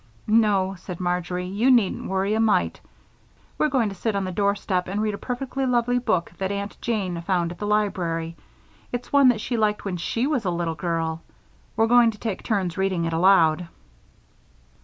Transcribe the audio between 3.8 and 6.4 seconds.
to sit on the doorstep and read a perfectly lovely book